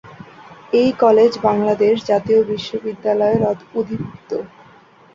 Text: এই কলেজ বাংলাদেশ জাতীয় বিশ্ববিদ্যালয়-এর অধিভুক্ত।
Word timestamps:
এই 0.73 0.89
কলেজ 0.99 1.31
বাংলাদেশ 1.43 1.95
জাতীয় 2.09 2.39
বিশ্ববিদ্যালয়-এর 2.51 3.43
অধিভুক্ত। 3.75 4.31